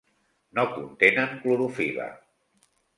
No 0.59 0.63
contenen 0.77 1.37
clorofil·la. 1.45 2.13